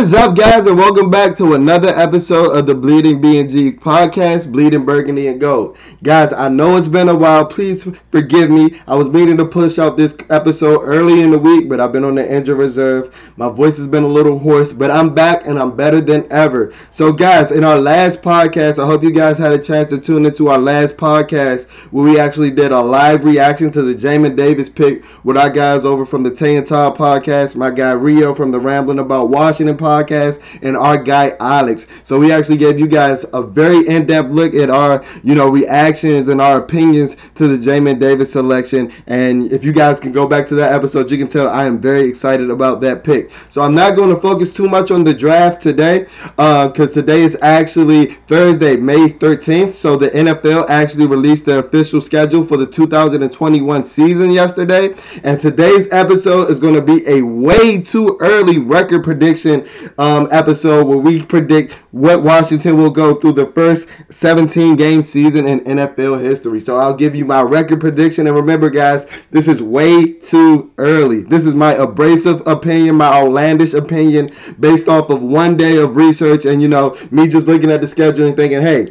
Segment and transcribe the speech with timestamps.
[0.00, 4.86] Is up, guys, and welcome back to another episode of the Bleeding B&G podcast, Bleeding
[4.86, 5.76] Burgundy and Gold.
[6.02, 7.44] Guys, I know it's been a while.
[7.44, 8.80] Please forgive me.
[8.86, 12.04] I was meaning to push out this episode early in the week, but I've been
[12.04, 13.14] on the injured reserve.
[13.36, 16.72] My voice has been a little hoarse, but I'm back and I'm better than ever.
[16.88, 20.24] So, guys, in our last podcast, I hope you guys had a chance to tune
[20.24, 24.70] into our last podcast where we actually did a live reaction to the Jamin Davis
[24.70, 28.50] pick with our guys over from the Tay and Todd podcast, my guy Rio from
[28.50, 31.86] the Rambling About Washington podcast, and our guy Alex.
[32.04, 36.28] So we actually gave you guys a very in-depth look at our, you know, reactions
[36.28, 38.92] and our opinions to the Jamin Davis selection.
[39.06, 41.80] And if you guys can go back to that episode, you can tell I am
[41.80, 43.30] very excited about that pick.
[43.48, 46.06] So I'm not going to focus too much on the draft today,
[46.36, 49.74] because uh, today is actually Thursday, May 13th.
[49.74, 55.88] So the NFL actually released the official schedule for the 2021 season yesterday, and today's
[55.90, 59.66] episode is going to be a way too early record prediction
[59.98, 65.46] um, episode where we predict what Washington will go through the first 17 game season
[65.46, 66.60] in NFL history.
[66.60, 68.26] So I'll give you my record prediction.
[68.26, 71.22] And remember, guys, this is way too early.
[71.22, 76.46] This is my abrasive opinion, my outlandish opinion based off of one day of research
[76.46, 78.88] and, you know, me just looking at the schedule and thinking, hey,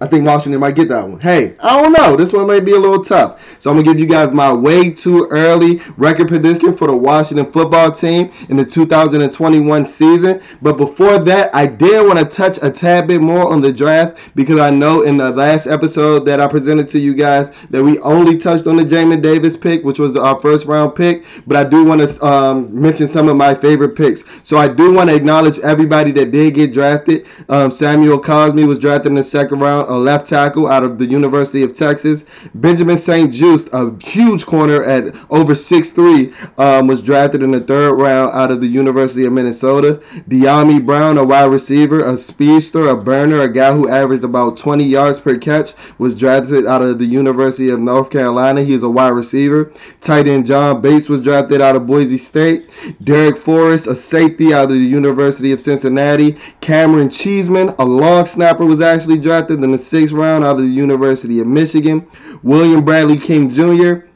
[0.00, 1.18] I think Washington might get that one.
[1.18, 2.14] Hey, I don't know.
[2.14, 3.60] This one might be a little tough.
[3.60, 7.50] So I'm to give you guys my way too early record prediction for the Washington
[7.50, 10.40] football team in the 2021 season.
[10.62, 14.18] But before that, I did want to touch a tad bit more on the draft
[14.36, 17.98] because I know in the last episode that I presented to you guys that we
[18.00, 21.24] only touched on the Jamin Davis pick, which was our first round pick.
[21.46, 24.22] But I do want to um, mention some of my favorite picks.
[24.44, 27.26] So I do want to acknowledge everybody that did get drafted.
[27.48, 31.06] Um, Samuel Cosmi was drafted in the second round a left tackle out of the
[31.06, 32.24] University of Texas.
[32.54, 38.32] Benjamin St-Juste, a huge corner at over 6'3", um, was drafted in the third round
[38.32, 40.00] out of the University of Minnesota.
[40.28, 44.84] Dyami Brown, a wide receiver, a speedster, a burner, a guy who averaged about 20
[44.84, 48.62] yards per catch, was drafted out of the University of North Carolina.
[48.62, 49.72] He is a wide receiver.
[50.00, 52.70] Tight end John Bates was drafted out of Boise State.
[53.02, 56.36] Darrick Forrest, a safety out of the University of Cincinnati.
[56.60, 60.68] Cameron Cheeseman, a long snapper, was actually drafted in the sixth round out of the
[60.68, 62.06] University of Michigan.
[62.42, 64.07] William Bradley King Jr.,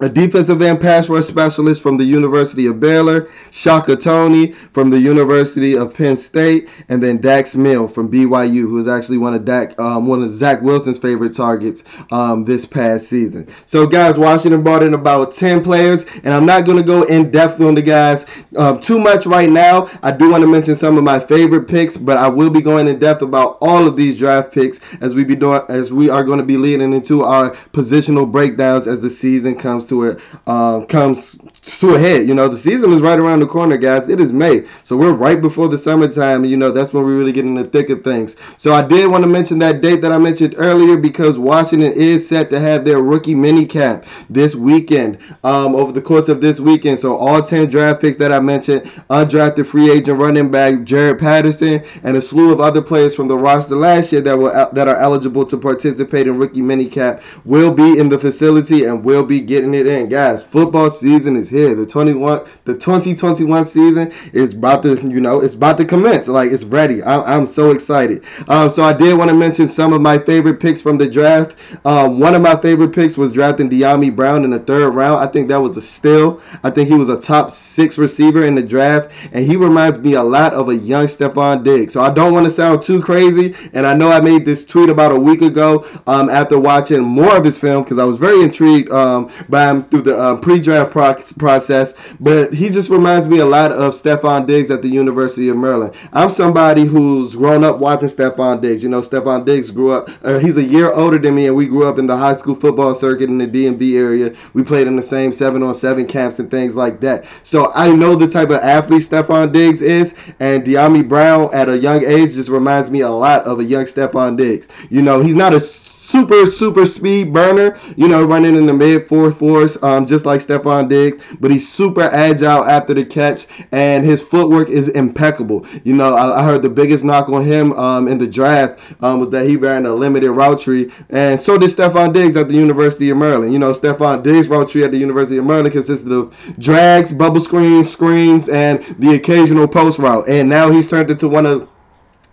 [0.00, 5.00] a defensive end pass rush specialist from the University of Baylor, Shaka Toney from the
[5.00, 9.44] University of Penn State, and then Dax Milne from BYU, who is actually one of
[9.44, 11.82] Dak, um, one of Zach Wilson's favorite targets
[12.12, 13.48] um, this past season.
[13.64, 17.30] So, guys, Washington brought in about 10 players, and I'm not going to go in
[17.30, 18.24] depth on the guys
[18.56, 19.90] uh, too much right now.
[20.02, 22.86] I do want to mention some of my favorite picks, but I will be going
[22.86, 26.22] in depth about all of these draft picks as we be doing as we are
[26.22, 30.80] going to be leading into our positional breakdowns as the season comes to it uh,
[30.86, 32.28] comes to a head.
[32.28, 34.08] You know, the season is right around the corner, guys.
[34.08, 37.12] It is May, so we're right before the summertime, and you know that's when we
[37.12, 38.36] really get in the thick of things.
[38.56, 42.28] So I did want to mention that date that I mentioned earlier because Washington is
[42.28, 45.18] set to have their rookie mini camp this weekend.
[45.44, 48.82] Um, over the course of this weekend, so all ten draft picks that I mentioned,
[49.10, 53.36] undrafted free agent running back Jaret Patterson, and a slew of other players from the
[53.36, 57.72] roster last year that were that are eligible to participate in rookie mini camp will
[57.72, 60.44] be in the facility and will be getting it in, guys.
[60.44, 61.74] Football season is here.
[61.74, 66.28] The 21, the 2021 season is about to, you know, it's about to commence.
[66.28, 67.02] Like it's ready.
[67.02, 68.24] I'm, I'm so excited.
[68.48, 71.56] Um, so I did want to mention some of my favorite picks from the draft.
[71.84, 75.22] Um, one of my favorite picks was drafting Dyami Brown in the third round.
[75.22, 76.40] I think that was a steal.
[76.62, 80.14] I think he was a top six receiver in the draft, and he reminds me
[80.14, 81.92] a lot of a young Stefon Diggs.
[81.92, 84.90] So I don't want to sound too crazy, and I know I made this tweet
[84.90, 88.42] about a week ago um, after watching more of his film because I was very
[88.42, 91.94] intrigued um, by him through the uh, pre-draft process.
[92.20, 95.94] But he just reminds me a lot of Stefon Diggs at the University of Maryland.
[96.12, 98.82] I'm somebody who's grown up watching Stefon Diggs.
[98.82, 100.10] You know, Stefon Diggs grew up.
[100.22, 102.54] Uh, he's a year older than me, and we grew up in the high school
[102.54, 104.34] football circuit in the DMV area.
[104.54, 107.26] We played in the same seven-on-seven camps and things like that.
[107.42, 111.78] So I know the type of athlete Stefon Diggs is, and Dyami Brown at a
[111.78, 114.68] young age just reminds me a lot of a young Stefon Diggs.
[114.90, 115.60] You know, he's not a
[116.08, 120.40] super, super speed burner, you know, running in the mid four fours, um, just like
[120.40, 125.66] Stefon Diggs, but he's super agile after the catch, and his footwork is impeccable.
[125.84, 129.20] You know, I, I heard the biggest knock on him um, in the draft um,
[129.20, 132.54] was that he ran a limited route tree, and so did Stefon Diggs at the
[132.54, 133.52] University of Maryland.
[133.52, 137.40] You know, Stefon Diggs' route tree at the University of Maryland consisted of drags, bubble
[137.40, 141.68] screens, screens, and the occasional post route, and now he's turned into one of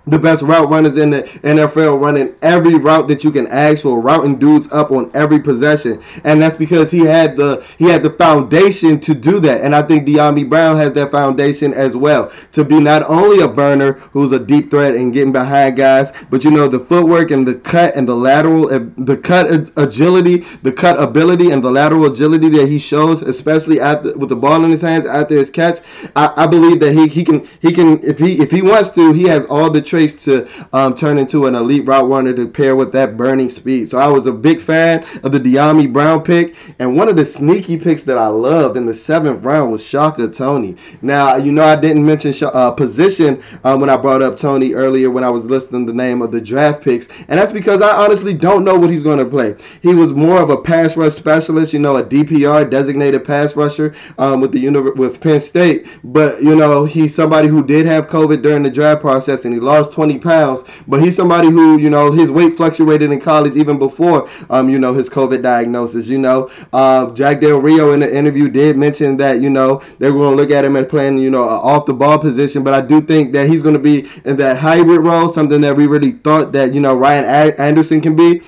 [0.07, 3.99] the best route runners in the NFL running every route that you can ask for,
[3.99, 6.01] routing dudes up on every possession.
[6.23, 9.61] And that's because he had the he had the foundation to do that.
[9.61, 12.31] And I think Dyami Brown has that foundation as well.
[12.53, 16.43] To be not only a burner who's a deep threat and getting behind guys, but
[16.43, 20.71] you know the footwork and the cut and the lateral eh, the cut agility, the
[20.71, 24.71] cut ability and the lateral agility that he shows, especially after with the ball in
[24.71, 25.79] his hands after his catch.
[26.15, 29.13] I, I believe that he, he can he can if he if he wants to,
[29.13, 32.75] he has all the traits to um, turn into an elite route runner to pair
[32.75, 33.87] with that burning speed.
[33.87, 37.23] So I was a big fan of the Dyami Brown pick, and one of the
[37.23, 40.75] sneaky picks that I loved in the seventh round was Shaka Toney.
[41.01, 45.09] Now you know I didn't mention uh, position um, when I brought up Toney earlier
[45.09, 48.33] when I was listing the name of the draft picks, and that's because I honestly
[48.33, 49.55] don't know what he's going to play.
[49.81, 53.95] He was more of a pass rush specialist, you know, a DPR designated pass rusher
[54.17, 58.07] um, with the uni- with Penn State, but you know he's somebody who did have
[58.07, 61.89] COVID during the draft process and he lost 20 pounds, but he's somebody who, you
[61.89, 66.07] know, his weight fluctuated in college even before, um, you know, his COVID diagnosis.
[66.07, 70.11] You know, uh, Jack Del Rio in the interview did mention that, you know, they're
[70.11, 72.81] going to look at him as playing, you know, off the ball position, but I
[72.81, 76.11] do think that he's going to be in that hybrid role, something that we really
[76.11, 77.25] thought that, you know, Ryan
[77.59, 78.41] Anderson can be.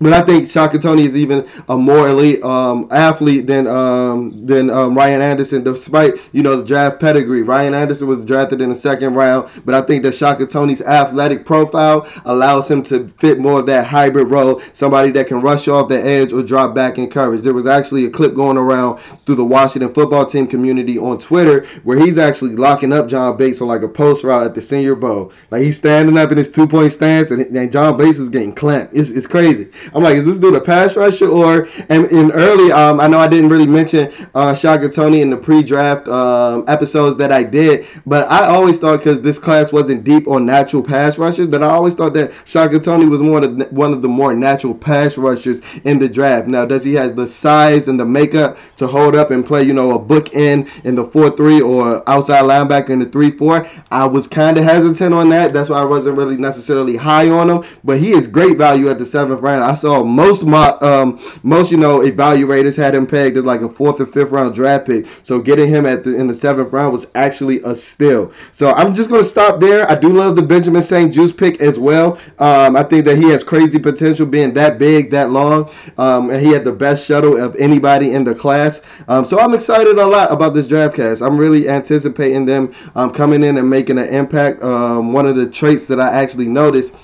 [0.00, 4.70] But I think Shaka Toney is even a more elite um, athlete than um, than
[4.70, 7.42] um, Ryan Anderson, despite you know the draft pedigree.
[7.42, 11.44] Ryan Anderson was drafted in the second round, but I think that Shaka Toney's athletic
[11.44, 15.88] profile allows him to fit more of that hybrid role, somebody that can rush off
[15.88, 17.42] the edge or drop back in coverage.
[17.42, 21.66] There was actually a clip going around through the Washington football team community on Twitter
[21.82, 24.94] where he's actually locking up John Bates on like a post route at the Senior
[24.94, 25.32] Bowl.
[25.50, 28.54] Like he's standing up in his two point stance, and, and John Bates is getting
[28.54, 28.94] clamped.
[28.94, 29.70] It's, it's crazy.
[29.94, 31.68] I'm like, is this dude a pass rusher or?
[31.88, 35.36] And in early, um, I know I didn't really mention uh, Shaka Toney in the
[35.36, 40.28] pre-draft um, episodes that I did, but I always thought because this class wasn't deep
[40.28, 43.92] on natural pass rushers, that I always thought that Shaka Toney was of the, one
[43.92, 46.48] of the more natural pass rushers in the draft.
[46.48, 49.72] Now, does he have the size and the makeup to hold up and play, you
[49.72, 53.66] know, a book in in the four three or outside linebacker in the three four?
[53.90, 55.52] I was kind of hesitant on that.
[55.52, 58.98] That's why I wasn't really necessarily high on him, but he is great value at
[58.98, 59.64] the seventh round.
[59.64, 63.68] I saw most my um, most you know evaluators had him pegged as like a
[63.68, 65.06] fourth or fifth round draft pick.
[65.22, 68.32] So getting him at the in the seventh round was actually a steal.
[68.52, 69.90] So I'm just gonna stop there.
[69.90, 72.18] I do love the Benjamin St-Juste pick as well.
[72.38, 76.44] Um, I think that he has crazy potential being that big, that long, um, and
[76.44, 78.80] he had the best shuttle of anybody in the class.
[79.08, 81.22] Um, so I'm excited a lot about this draft cast.
[81.22, 84.62] I'm really anticipating them um, coming in and making an impact.
[84.62, 86.94] Um, one of the traits that I actually noticed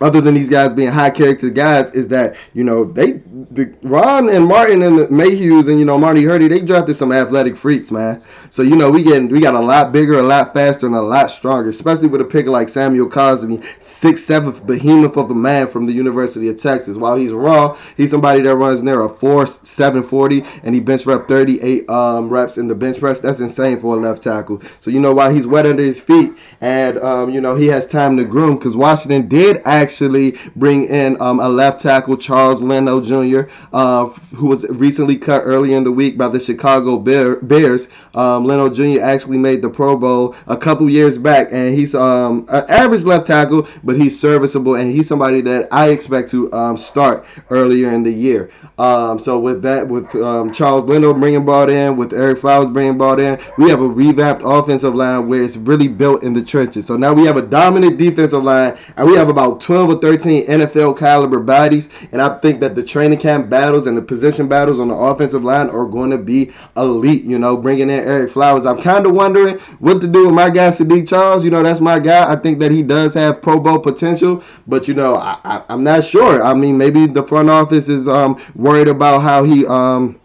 [0.00, 3.12] other than these guys being high character guys, is that you know they,
[3.50, 7.12] the Ron and Martin and the Mayhews and you know Marty Hurney, they drafted some
[7.12, 8.22] athletic freaks, man.
[8.50, 11.00] So you know we getting we got a lot bigger, a lot faster, and a
[11.00, 15.68] lot stronger, especially with a pick like Samuel Cosmi, six seventh behemoth of a man
[15.68, 16.96] from the University of Texas.
[16.96, 21.06] While he's raw, he's somebody that runs near a four seven forty, and he bench
[21.06, 23.20] rep thirty eight um, reps in the bench press.
[23.20, 24.62] That's insane for a left tackle.
[24.80, 27.86] So you know why he's wet under his feet, and um, you know he has
[27.86, 32.60] time to groom because Washington did act actually bring in um, a left tackle, Charles
[32.60, 37.36] Leno Jr., uh, who was recently cut early in the week by the Chicago Bear,
[37.36, 37.88] Bears.
[38.14, 39.02] Um, Leno Jr.
[39.02, 43.26] actually made the Pro Bowl a couple years back, and he's um, an average left
[43.26, 48.02] tackle, but he's serviceable, and he's somebody that I expect to um, start earlier in
[48.02, 48.50] the year.
[48.76, 52.98] Um, so with that, with um, Charles Leno bringing ball in, with Ereck Flowers bringing
[52.98, 56.86] ball in, we have a revamped offensive line where it's really built in the trenches.
[56.86, 60.00] So now we have a dominant defensive line, and we have about 12 12 or
[60.00, 64.48] 13 NFL caliber bodies, and I think that the training camp battles and the position
[64.48, 67.22] battles on the offensive line are going to be elite.
[67.22, 68.66] You know, bringing in Ereck Flowers.
[68.66, 71.44] I'm kind of wondering what to do with my guy Saahdiq Charles.
[71.44, 72.28] You know, that's my guy.
[72.30, 76.02] I think that he does have Pro Bowl potential, but you know, I, am not
[76.02, 76.42] sure.
[76.42, 79.64] I mean, maybe the front office is um, worried about how he.
[79.66, 80.20] Um,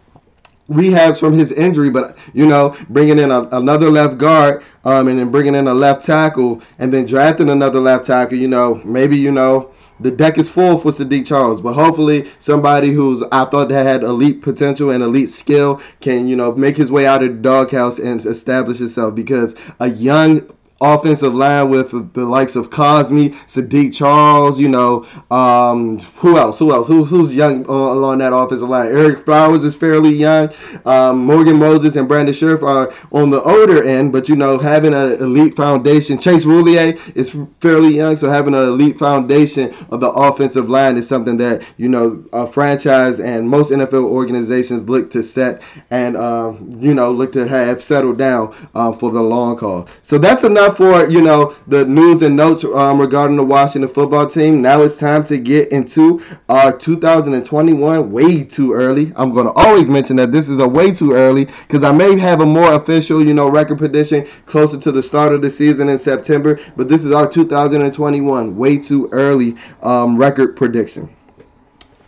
[0.68, 5.18] rehabs from his injury, but you know, bringing in a, another left guard, um, and
[5.18, 9.16] then bringing in a left tackle, and then drafting another left tackle, you know, maybe
[9.16, 9.70] you know.
[10.00, 14.02] The deck is full for Saahdiq Charles, but hopefully somebody who's I thought that had
[14.02, 18.00] elite potential and elite skill can you know make his way out of the doghouse
[18.00, 20.42] and establish himself because a young
[20.80, 26.58] offensive line with the likes of Cosmi, Saahdiq Charles, you know, um, who else?
[26.58, 26.88] Who else?
[26.88, 28.90] Who, who's young along that offensive line?
[28.90, 30.50] Ereck Flowers is fairly young.
[30.84, 34.94] Um, Morgan Moses and Brandon Scherff are on the older end, but you know, having
[34.94, 36.18] an elite foundation.
[36.18, 41.08] Chase Roullier is fairly young, so having an elite foundation of the offensive line is
[41.08, 46.52] something that you know a franchise and most NFL organizations look to set and uh,
[46.78, 49.88] you know look to have settled down uh, for the long haul.
[50.02, 53.92] So that's enough enough for you know the news and notes um, regarding the Washington
[53.92, 54.62] football team.
[54.62, 58.10] Now it's time to get into our 2021.
[58.10, 59.12] Way too early.
[59.16, 62.40] I'm gonna always mention that this is a way too early because I may have
[62.40, 65.98] a more official, you know, record prediction closer to the start of the season in
[65.98, 66.58] September.
[66.76, 68.56] But this is our 2021.
[68.56, 71.14] Way too early um, record prediction.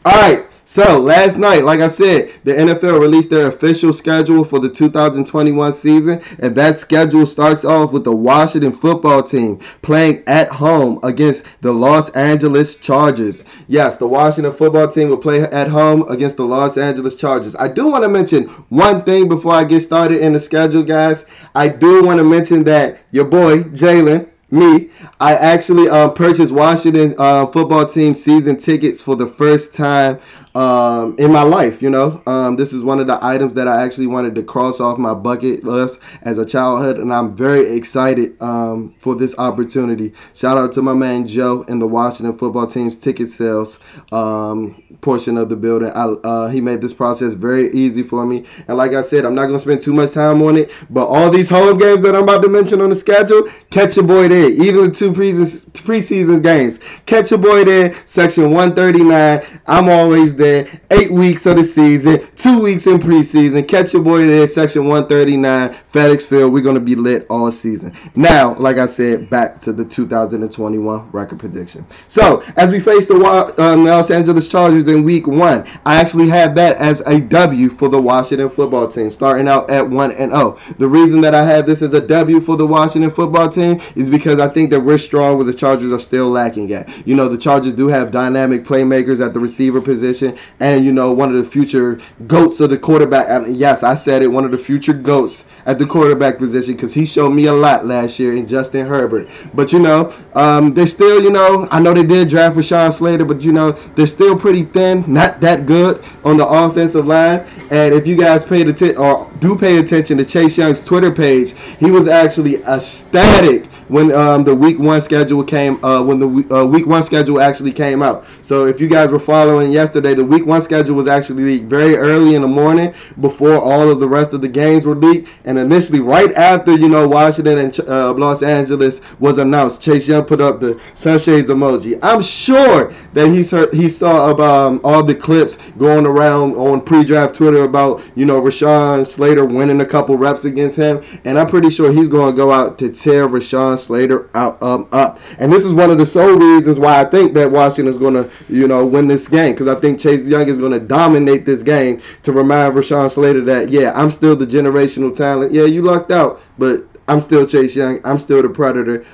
[0.05, 0.47] All right.
[0.68, 5.73] So last night, like I said, the NFL released their official schedule for the 2021
[5.73, 11.44] season, and that schedule starts off with the Washington football team playing at home against
[11.61, 13.44] the Los Angeles Chargers.
[13.68, 17.54] Yes, the Washington football team will play at home against the Los Angeles Chargers.
[17.54, 21.26] I do want to mention one thing before I get started in the schedule, guys.
[21.54, 27.14] I do want to mention that your boy Jalen me, I actually uh, purchased Washington
[27.18, 30.20] uh, football team season tickets for the first time
[30.57, 31.83] um, in my life.
[31.83, 34.81] You know, um, this is one of the items that I actually wanted to cross
[34.81, 40.15] off my bucket list as a childhood, and I'm very excited um, for this opportunity.
[40.35, 43.79] Shout out to my man Joe and the Washington football team's ticket sales
[44.13, 45.91] um, portion of the building.
[45.91, 49.35] I, uh, he made this process very easy for me, and like I said, I'm
[49.35, 50.73] not gonna spend too much time on it.
[50.89, 54.07] But all these home games that I'm about to mention on the schedule, catch your
[54.07, 54.49] boy there.
[54.49, 57.95] Even the two preseason preseason games, catch your boy there.
[58.04, 59.61] Section 139.
[59.66, 60.68] I'm always there.
[60.90, 63.66] Eight weeks of the season, two weeks in preseason.
[63.66, 66.52] Catch your boy there, section 139, FedEx Field.
[66.52, 67.92] We're going to be lit all season.
[68.14, 71.87] Now, like I said, back to the 2021 record prediction.
[72.09, 73.14] So, as we face the
[73.59, 77.88] um, Los Angeles Chargers in week one, I actually had that as a W for
[77.88, 80.59] the Washington football team, starting out at 1 and 0.
[80.78, 84.09] The reason that I have this as a W for the Washington football team is
[84.09, 87.06] because I think that we're strong with the Chargers are still lacking at.
[87.06, 91.12] You know, the Chargers do have dynamic playmakers at the receiver position and you know
[91.12, 93.26] one of the future goats of the quarterback.
[93.28, 96.94] And yes, I said it, one of the future goats at the quarterback position because
[96.94, 99.28] he showed me a lot last year in Justin Herbert.
[99.54, 103.25] But you know, um, they're still, you know, I know they did draft Rashawn Slater,
[103.25, 107.40] but you know they're still pretty thin, not that good on the offensive line.
[107.70, 111.54] And if you guys paid attention or do pay attention to Chase Young's Twitter page,
[111.78, 116.64] he was actually ecstatic when um, the week one schedule came uh, when the uh,
[116.64, 118.25] week one schedule actually came out.
[118.43, 121.97] So if you guys were following yesterday, the week one schedule was actually leaked very
[121.97, 125.59] early in the morning before all of the rest of the games were leaked, and
[125.59, 130.40] initially right after you know Washington and uh, Los Angeles was announced, Chase Young put
[130.40, 131.99] up the sunshades emoji.
[132.02, 136.81] I'm sure that he's heard, he saw about um, all the clips going around on
[136.81, 141.49] pre-draft Twitter about you know Rashawn Slater winning a couple reps against him, and I'm
[141.49, 145.21] pretty sure he's going to go out to tear Rashawn Slater out um, up.
[145.38, 148.14] And this is one of the sole reasons why I think that Washington is going
[148.14, 151.47] to, you know, win this game because I think Chase Young is going to dominate
[151.47, 155.52] this game to remind Rashawn Slater that yeah, I'm still the generational talent.
[155.52, 158.00] Yeah, you lucked out, but I'm still Chase Young.
[158.04, 159.04] I'm still the Predator.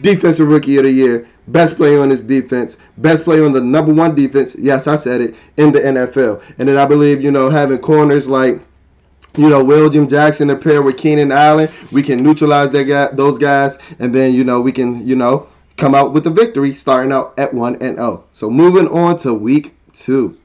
[0.00, 3.94] Defensive Rookie of the Year, best player on this defense, best player on the number
[3.94, 4.54] one defense.
[4.58, 6.42] Yes, I said it in the NFL.
[6.58, 8.60] And then I believe you know having corners like
[9.36, 11.68] you know, William Jackson to pair with Keenan Allen.
[11.92, 15.48] We can neutralize that guy, those guys, and then you know we can you know
[15.76, 18.22] come out with a victory, starting out at one and zero.
[18.22, 18.24] Oh.
[18.32, 20.38] So moving on to week two,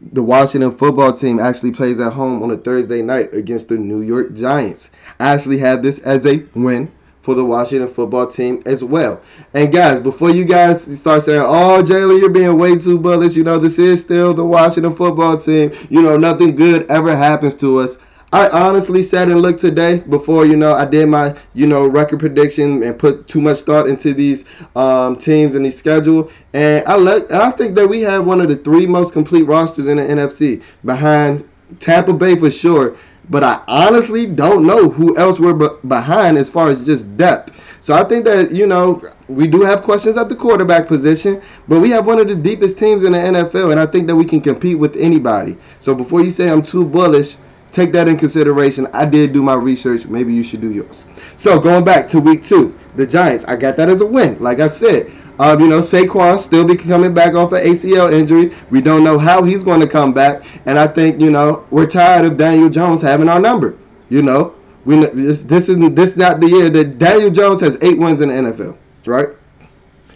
[0.00, 4.02] the Washington football team actually plays at home on a Thursday night against the New
[4.02, 4.90] York Giants.
[5.18, 9.20] I actually have this as a win for the Washington football team as well.
[9.52, 13.42] And guys, before you guys start saying, "Oh, Jalen, you're being way too bullish," you
[13.42, 15.72] know this is still the Washington football team.
[15.90, 17.96] You know nothing good ever happens to us.
[18.32, 22.18] I honestly sat and looked today before you know I did my you know record
[22.18, 26.30] prediction and put too much thought into these um, teams and the schedule.
[26.52, 29.44] And I let and I think that we have one of the three most complete
[29.44, 32.96] rosters in the NFC behind Tampa Bay for sure.
[33.30, 37.60] But I honestly don't know who else we're b- behind as far as just depth.
[37.80, 41.78] So I think that you know we do have questions at the quarterback position, but
[41.78, 44.24] we have one of the deepest teams in the NFL, and I think that we
[44.24, 45.56] can compete with anybody.
[45.78, 47.36] So before you say I'm too bullish
[47.76, 48.88] take that in consideration.
[48.92, 50.06] I did do my research.
[50.06, 51.06] Maybe you should do yours.
[51.36, 54.38] So going back to week two, the Giants, I got that as a win.
[54.42, 58.54] Like I said, um, you know, Saquon still be coming back off an ACL injury.
[58.70, 61.86] We don't know how he's going to come back, and I think you know we're
[61.86, 63.76] tired of Daniel Jones having our number.
[64.08, 64.54] You know,
[64.86, 68.30] we this, this isn't this not the year that Daniel Jones has eight wins in
[68.30, 69.28] the NFL, right?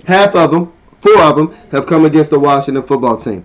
[0.07, 3.45] Half of them, four of them, have come against the Washington football team.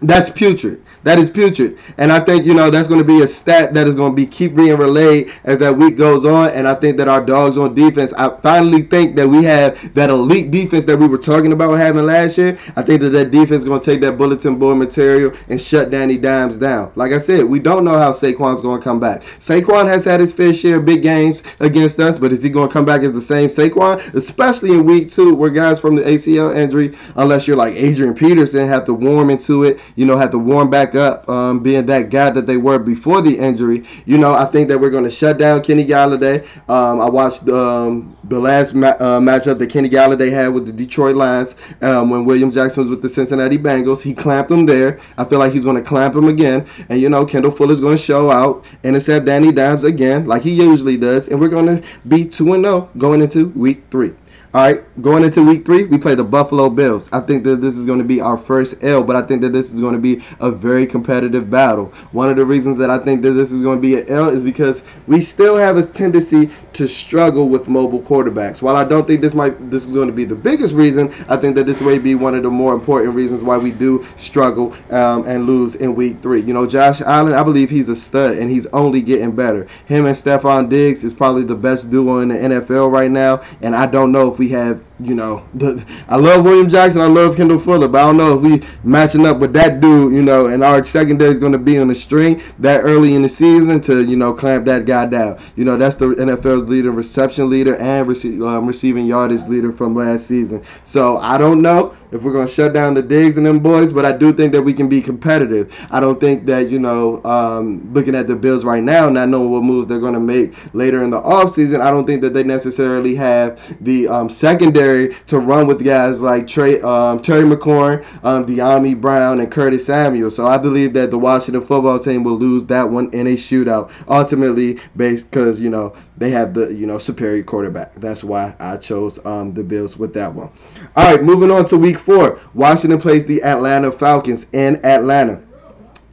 [0.00, 0.84] That's putrid.
[1.04, 1.78] That is putrid.
[1.96, 4.16] And I think, you know, that's going to be a stat that is going to
[4.16, 6.50] be keep being relayed as that week goes on.
[6.50, 10.10] And I think that our dogs on defense, I finally think that we have that
[10.10, 12.58] elite defense that we were talking about having last year.
[12.76, 15.90] I think that that defense is going to take that bulletin board material and shut
[15.90, 16.92] Danny Dimes down.
[16.96, 19.22] Like I said, we don't know how Saquon's going to come back.
[19.38, 22.68] Saquon has had his fair share of big games against us, but is he going
[22.68, 24.14] to come back as the same Saquon?
[24.14, 28.66] Especially in week two, where guys from the ACL injury, unless you're like Adrian Peterson,
[28.66, 32.10] have to warm into it, you know, have to warm back up, um, being that
[32.10, 33.84] guy that they were before the injury.
[34.04, 36.46] You know, I think that we're going to shut down Kenny Golladay.
[36.68, 40.72] Um, I watched um, the last ma- uh, matchup that Kenny Golladay had with the
[40.72, 44.02] Detroit Lions um, when William Jackson was with the Cincinnati Bengals.
[44.02, 45.00] He clamped him there.
[45.16, 46.66] I feel like he's going to clamp him again.
[46.88, 50.42] And, you know, Kendall Fuller's going to show out, and intercept Danny Dimes again, like
[50.42, 51.28] he usually does.
[51.28, 54.12] And we're going to be 2 0 going into week three.
[54.58, 57.08] All right, going into week three, we play the Buffalo Bills.
[57.12, 59.52] I think that this is going to be our first L, but I think that
[59.52, 61.92] this is going to be a very competitive battle.
[62.10, 64.28] One of the reasons that I think that this is going to be an L
[64.28, 68.60] is because we still have a tendency to struggle with mobile quarterbacks.
[68.60, 71.36] While I don't think this might this is going to be the biggest reason, I
[71.36, 74.74] think that this may be one of the more important reasons why we do struggle
[74.90, 76.40] um, and lose in week three.
[76.40, 79.68] You know, Josh Allen, I believe he's a stud and he's only getting better.
[79.86, 83.76] Him and Stefon Diggs is probably the best duo in the NFL right now, and
[83.76, 87.36] I don't know if we have, you know, the, I love William Jackson, I love
[87.36, 90.46] Kendall Fuller, but I don't know if we matching up with that dude, you know,
[90.46, 93.80] and our secondary is going to be on the string that early in the season
[93.82, 95.38] to, you know, clamp that guy down.
[95.56, 99.94] You know, that's the NFL's leader, reception leader, and rece- um, receiving yardage leader from
[99.94, 100.64] last season.
[100.84, 103.92] So I don't know if we're going to shut down the Diggs and them boys,
[103.92, 105.74] but I do think that we can be competitive.
[105.90, 109.50] I don't think that, you know, um, looking at the Bills right now, not knowing
[109.50, 112.42] what moves they're going to make later in the offseason, I don't think that they
[112.42, 118.46] necessarily have the um, secondary to run with guys like Trey, um, Terry McLaurin, um,
[118.46, 120.30] Dyami Brown, and Curtis Samuel.
[120.30, 123.90] So I believe that the Washington football team will lose that one in a shootout,
[124.08, 127.94] ultimately based because, you know, they have the, you know, superior quarterback.
[127.96, 130.50] That's why I chose um, the Bills with that one.
[130.96, 132.40] All right, moving on to week four.
[132.54, 135.42] Washington plays the Atlanta Falcons in Atlanta.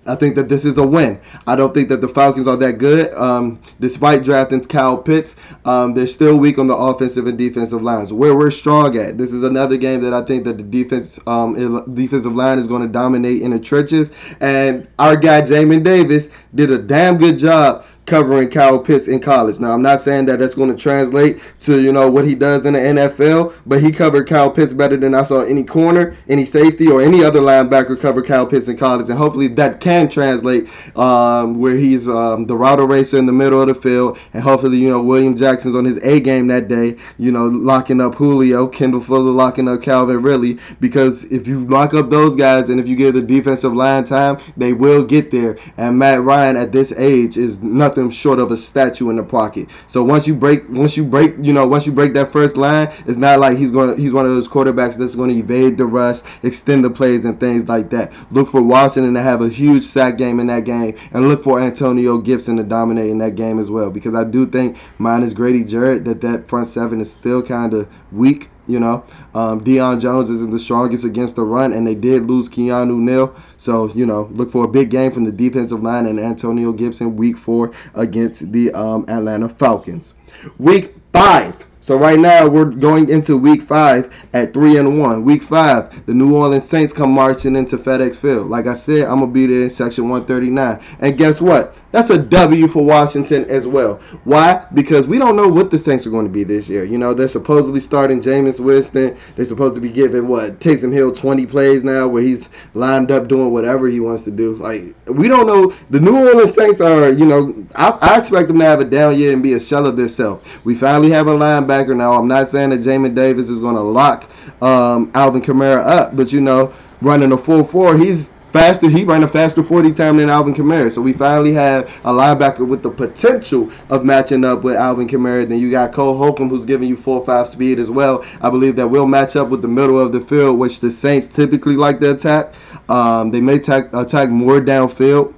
[0.05, 1.19] I think that this is a win.
[1.47, 3.13] I don't think that the Falcons are that good.
[3.13, 8.13] Um, despite drafting Kyle Pitts, um, they're still weak on the offensive and defensive lines.
[8.13, 9.17] Where we're strong at.
[9.17, 12.81] This is another game that I think that the defense um, defensive line is going
[12.83, 14.11] to dominate in the trenches.
[14.39, 19.59] And our guy Jamin Davis did a damn good job covering Kyle Pitts in college.
[19.59, 22.65] Now, I'm not saying that that's going to translate to, you know, what he does
[22.65, 26.45] in the NFL, but he covered Kyle Pitts better than I saw any corner, any
[26.45, 29.09] safety, or any other linebacker cover Kyle Pitts in college.
[29.09, 33.61] And hopefully that can translate um, where he's um, the router racer in the middle
[33.61, 34.19] of the field.
[34.33, 38.01] And hopefully, you know, William Jackson's on his A game that day, you know, locking
[38.01, 40.59] up Julio, Kendall Fuller locking up Calvin Ridley.
[40.79, 44.37] Because if you lock up those guys and if you give the defensive line time,
[44.57, 45.57] they will get there.
[45.77, 49.23] And Matt Ryan at this age is nothing nothing short of a statue in the
[49.23, 49.69] pocket.
[49.87, 52.91] So once you break, once you break, you know, once you break that first line,
[53.05, 53.95] it's not like he's going.
[53.95, 57.25] to He's one of those quarterbacks that's going to evade the rush, extend the plays,
[57.25, 58.13] and things like that.
[58.31, 61.59] Look for Washington to have a huge sack game in that game, and look for
[61.59, 63.89] Antonio Gibson to dominate in that game as well.
[63.89, 67.87] Because I do think minus Grady Jarrett that that front seven is still kind of
[68.11, 72.27] weak you know, um, Deion Jones isn't the strongest against the run, and they did
[72.27, 73.35] lose Keanu Neal.
[73.57, 77.15] So, you know, look for a big game from the defensive line and Antonio Gibson
[77.15, 80.13] week four against the um, Atlanta Falcons.
[80.57, 81.55] Week five.
[81.85, 85.23] So right now we're going into week five at three and one.
[85.23, 88.49] Week five, the New Orleans Saints come marching into FedEx Field.
[88.49, 90.79] Like I said, I'm gonna be there in section 139.
[90.99, 91.75] And guess what?
[91.91, 93.97] That's a W for Washington as well.
[94.23, 94.65] Why?
[94.73, 96.83] Because we don't know what the Saints are going to be this year.
[96.83, 99.15] You know, they're supposedly starting Jameis Winston.
[99.35, 103.29] They're supposed to be giving what Taysom Hill 20 plays now, where he's lined up
[103.29, 104.55] doing whatever he wants to do.
[104.55, 105.73] Like we don't know.
[105.91, 109.17] The New Orleans Saints are, you know, I, I expect them to have a down
[109.17, 110.43] year and be a shell of themselves.
[110.63, 112.13] We finally have a linebacker now.
[112.13, 114.29] I'm not saying that Jamin Davis is going to lock
[114.61, 118.89] um, Alvin Kamara up, but you know, running a full four, he's faster.
[118.89, 120.89] He ran a faster 40 time than Alvin Kamara.
[120.89, 125.45] So we finally have a linebacker with the potential of matching up with Alvin Kamara.
[125.47, 128.23] Then you got Cole Holcomb, who's giving you 4-5 speed as well.
[128.39, 131.27] I believe that will match up with the middle of the field, which the Saints
[131.27, 132.53] typically like to attack.
[132.87, 135.34] Um, they may attack, attack more downfield.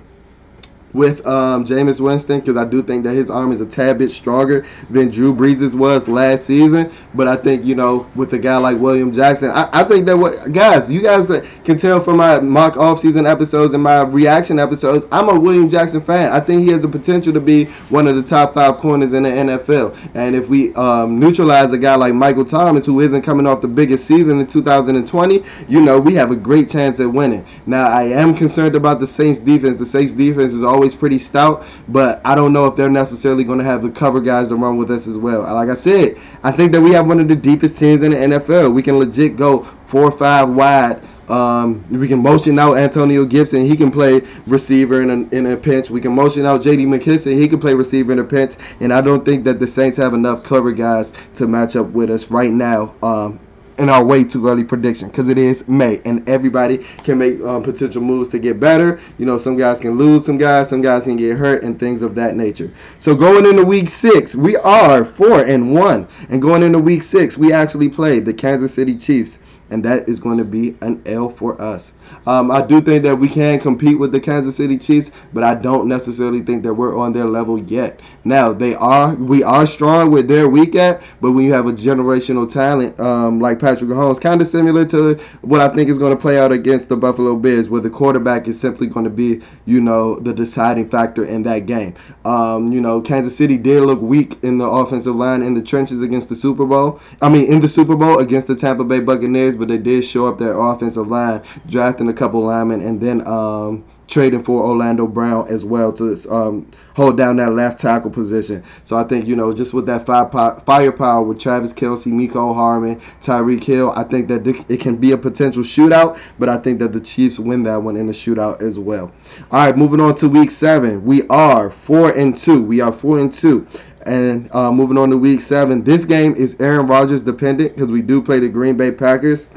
[0.94, 4.10] With um, Jameis Winston because I do think that his arm is a tad bit
[4.10, 6.92] stronger than Drew Brees' was last season.
[7.14, 10.18] But I think you know with a guy like William Jackson, I, I think that
[10.18, 11.32] what guys, you guys
[11.64, 16.02] can tell from my mock offseason episodes and my reaction episodes, I'm a William Jackson
[16.02, 16.32] fan.
[16.32, 19.24] I think he has the potential to be one of the top five corners in
[19.24, 19.98] the NFL.
[20.16, 23.68] And if we um, neutralize a guy like Michael Thomas, who isn't coming off the
[23.68, 27.46] biggest season in 2020, you know we have a great chance at winning.
[27.66, 29.78] Now I am concerned about the Saints defense.
[29.78, 33.60] The Saints defense is always pretty stout, but I don't know if they're necessarily going
[33.60, 35.42] to have the cover guys to run with us as well.
[35.42, 38.18] Like I said, I think that we have one of the deepest teams in the
[38.18, 38.74] NFL.
[38.74, 41.02] We can legit go four or five wide.
[41.30, 43.66] Um, we can motion out Antonio Gibson.
[43.66, 45.90] He can play receiver in a, in a pinch.
[45.90, 46.86] We can motion out J.D.
[46.86, 47.38] McKissick.
[47.38, 48.56] He can play receiver in a pinch.
[48.80, 52.10] And I don't think that the Saints have enough cover guys to match up with
[52.10, 53.40] us right now um,
[53.78, 57.64] in our way too early prediction because it is May and everybody can make um,
[57.64, 59.00] potential moves to get better.
[59.18, 62.02] You know, some guys can lose some guys, some guys can get hurt, and things
[62.02, 62.72] of that nature.
[63.00, 67.38] So going into week six, we are four and one, and going into week six,
[67.38, 71.30] we actually played the Kansas City Chiefs and that is going to be an L
[71.30, 71.94] for us.
[72.26, 75.56] Um, I do think that we can compete with the Kansas City Chiefs, but I
[75.56, 78.00] don't necessarily think that we're on their level yet.
[78.24, 81.74] Now they are, we are strong with their weak at, but when you have a
[81.74, 86.16] generational talent um, like Patrick Mahomes, kind of similar to what I think is going
[86.16, 89.42] to play out against the Buffalo Bills, where the quarterback is simply going to be,
[89.66, 91.96] you know, the deciding factor in that game.
[92.26, 96.02] Um, you know, Kansas City did look weak in the offensive line in the trenches
[96.02, 97.00] against the Super Bowl.
[97.22, 100.28] I mean, in the Super Bowl against the Tampa Bay Buccaneers but they did show
[100.28, 105.48] up their offensive line, drafting a couple linemen, and then um, trading for Orlando Brown
[105.50, 108.64] as well to um, hold down that left tackle position.
[108.84, 113.64] So I think, you know, just with that firepower with Travis Kelce, Mecole Hardman, Tyreek
[113.64, 117.02] Hill, I think that it can be a potential shootout, but I think that the
[117.02, 119.12] Chiefs win that one in the shootout as well.
[119.52, 121.04] All right, moving on to week seven.
[121.04, 122.62] We are four and two.
[122.62, 123.68] We are four and two.
[124.08, 128.02] And uh, moving on to week seven, this game is Aaron Rodgers dependent because we
[128.02, 129.50] do play the Green Bay Packers.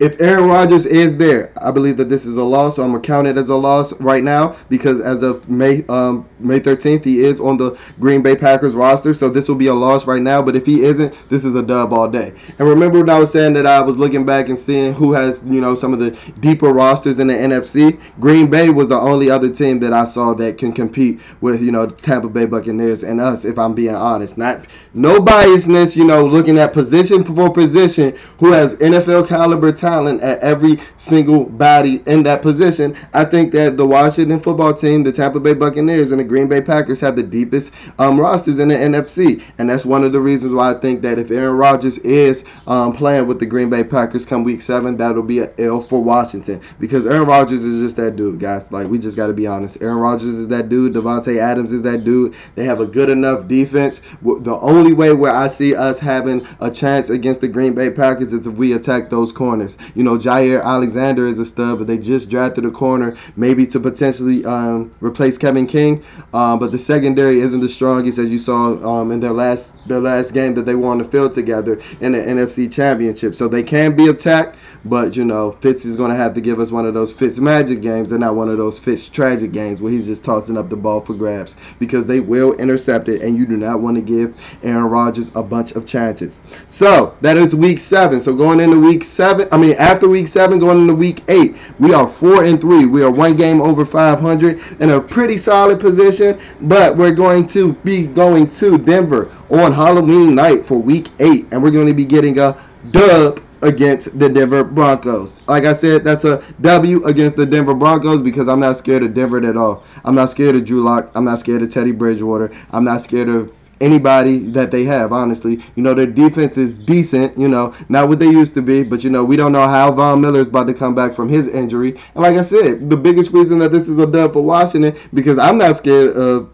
[0.00, 2.76] If Aaron Rodgers is there, I believe that this is a loss.
[2.76, 6.28] So I'm gonna count it as a loss right now because as of May um,
[6.40, 9.14] May 13th, he is on the Green Bay Packers roster.
[9.14, 10.42] So this will be a loss right now.
[10.42, 12.34] But if he isn't, this is a dub all day.
[12.58, 15.42] And remember when I was saying that I was looking back and seeing who has
[15.46, 18.00] you know some of the deeper rosters in the NFC.
[18.20, 21.72] Green Bay was the only other team that I saw that can compete with you
[21.72, 23.44] know Tampa Bay Buccaneers and us.
[23.44, 25.96] If I'm being honest, not no biasness.
[25.96, 31.44] You know, looking at position for position, who has NFL caliber talent at every single
[31.44, 32.96] body in that position.
[33.12, 36.62] I think that the Washington football team, the Tampa Bay Buccaneers, and the Green Bay
[36.62, 39.42] Packers have the deepest um, rosters in the NFC.
[39.58, 42.94] And that's one of the reasons why I think that if Aaron Rodgers is um,
[42.94, 46.62] playing with the Green Bay Packers come week seven, that'll be an L for Washington.
[46.80, 48.72] Because Aaron Rodgers is just that dude, guys.
[48.72, 49.76] Like, we just got to be honest.
[49.82, 50.94] Aaron Rodgers is that dude.
[50.94, 52.34] Davante Adams is that dude.
[52.54, 54.00] They have a good enough defense.
[54.22, 58.32] The only way where I see us having a chance against the Green Bay Packers
[58.32, 59.73] is if we attack those corners.
[59.94, 63.80] You know, Jaire Alexander is a stud, but they just drafted a corner maybe to
[63.80, 66.04] potentially um, replace Kevin King.
[66.32, 70.00] Um, but the secondary isn't the strongest as you saw um, in their last their
[70.00, 73.34] last game that they won the field together in the NFC Championship.
[73.34, 76.60] So they can be attacked, but you know, Fitz is going to have to give
[76.60, 79.80] us one of those Fitz magic games and not one of those Fitz tragic games
[79.80, 83.36] where he's just tossing up the ball for grabs because they will intercept it, and
[83.36, 86.42] you do not want to give Aaron Rodgers a bunch of chances.
[86.68, 88.20] So that is week seven.
[88.20, 91.56] So going into week seven, I mean mean, after week seven, going into week eight,
[91.78, 92.86] we are four and three.
[92.86, 96.38] We are one game over 500 in a pretty solid position.
[96.62, 101.62] But we're going to be going to Denver on Halloween night for week eight, and
[101.62, 102.56] we're going to be getting a
[102.90, 105.38] dub against the Denver Broncos.
[105.48, 109.14] Like I said, that's a W against the Denver Broncos because I'm not scared of
[109.14, 109.82] Denver at all.
[110.04, 111.10] I'm not scared of Drew Lock.
[111.14, 112.52] I'm not scared of Teddy Bridgewater.
[112.72, 113.52] I'm not scared of
[113.84, 115.60] anybody that they have, honestly.
[115.74, 119.04] You know, their defense is decent, you know, not what they used to be, but,
[119.04, 121.48] you know, we don't know how Von Miller is about to come back from his
[121.48, 121.90] injury.
[122.14, 125.38] And like I said, the biggest reason that this is a dub for Washington, because
[125.38, 126.50] I'm not scared of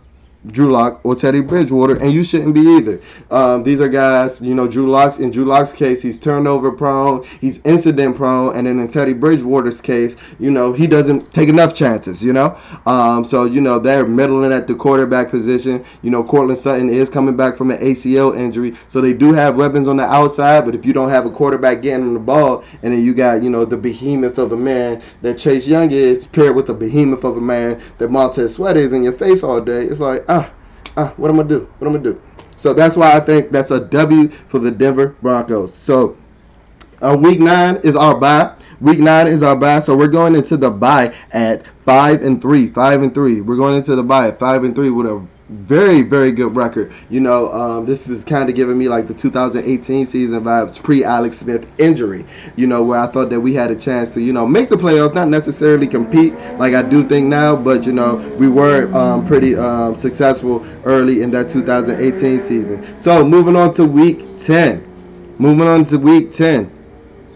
[0.47, 3.01] Drew Lock or Teddy Bridgewater, and you shouldn't be either.
[3.31, 7.25] Um, these are guys, you know, Drew Lock's in Drew Lock's case, he's turnover prone,
[7.41, 11.75] he's incident prone, and then in Teddy Bridgewater's case, you know, he doesn't take enough
[11.75, 12.57] chances, you know.
[12.87, 15.85] Um, so you know they're middling at the quarterback position.
[16.01, 19.57] You know, Courtland Sutton is coming back from an ACL injury, so they do have
[19.57, 20.65] weapons on the outside.
[20.65, 23.51] But if you don't have a quarterback getting the ball, and then you got you
[23.51, 27.37] know the behemoth of a man that Chase Young is paired with the behemoth of
[27.37, 30.51] a man that Montez Sweat is in your face all day, it's like ah,
[30.97, 31.69] ah, what I'm gonna do?
[31.79, 32.21] What I'm gonna do?
[32.57, 35.75] So that's why I think that's a W for the Denver Broncos.
[35.75, 36.17] So
[37.03, 38.53] Uh, week nine is our bye.
[38.81, 42.69] Week nine is our bye, so we're going into the bye at five and three.
[42.69, 43.41] Five and three.
[43.41, 46.93] We're going into the bye at five and three with a very very good record.
[47.09, 51.03] You know um, this is kind of giving me like the 2018 season vibes pre
[51.03, 52.25] alex smith injury
[52.57, 54.77] you know where i thought that we had a chance to you know make the
[54.77, 59.27] playoffs not necessarily compete like i do think now but you know we were um,
[59.27, 62.99] pretty um, successful early in that 2018 season.
[62.99, 64.87] So moving on to week 10
[65.39, 66.80] moving on to week 10